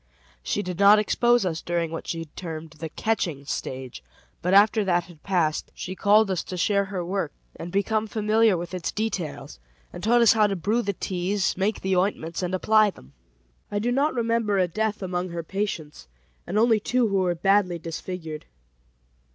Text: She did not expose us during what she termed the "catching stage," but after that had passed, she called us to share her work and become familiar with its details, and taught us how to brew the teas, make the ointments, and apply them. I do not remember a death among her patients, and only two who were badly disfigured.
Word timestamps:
She 0.41 0.63
did 0.63 0.79
not 0.79 0.97
expose 0.97 1.45
us 1.45 1.61
during 1.61 1.91
what 1.91 2.07
she 2.07 2.25
termed 2.25 2.71
the 2.71 2.89
"catching 2.89 3.45
stage," 3.45 4.03
but 4.41 4.51
after 4.51 4.83
that 4.83 5.03
had 5.03 5.21
passed, 5.21 5.71
she 5.75 5.93
called 5.93 6.31
us 6.31 6.41
to 6.45 6.57
share 6.57 6.85
her 6.85 7.05
work 7.05 7.31
and 7.55 7.71
become 7.71 8.07
familiar 8.07 8.57
with 8.57 8.73
its 8.73 8.91
details, 8.91 9.59
and 9.93 10.03
taught 10.03 10.21
us 10.23 10.33
how 10.33 10.47
to 10.47 10.55
brew 10.55 10.81
the 10.81 10.93
teas, 10.93 11.55
make 11.55 11.81
the 11.81 11.95
ointments, 11.95 12.41
and 12.41 12.55
apply 12.55 12.89
them. 12.89 13.13
I 13.69 13.77
do 13.77 13.91
not 13.91 14.15
remember 14.15 14.57
a 14.57 14.67
death 14.67 15.03
among 15.03 15.29
her 15.29 15.43
patients, 15.43 16.07
and 16.47 16.57
only 16.57 16.79
two 16.79 17.07
who 17.09 17.17
were 17.17 17.35
badly 17.35 17.77
disfigured. 17.77 18.47